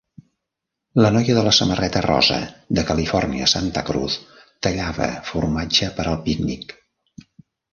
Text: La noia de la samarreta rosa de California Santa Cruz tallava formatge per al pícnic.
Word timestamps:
La 1.05 1.09
noia 1.17 1.33
de 1.37 1.41
la 1.47 1.51
samarreta 1.57 2.01
rosa 2.05 2.39
de 2.79 2.85
California 2.89 3.51
Santa 3.53 3.83
Cruz 3.91 4.17
tallava 4.69 5.11
formatge 5.31 5.91
per 6.01 6.07
al 6.15 6.19
pícnic. 6.27 6.75